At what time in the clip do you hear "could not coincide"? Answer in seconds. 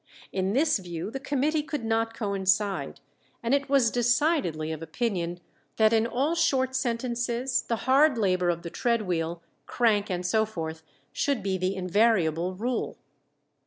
1.61-2.99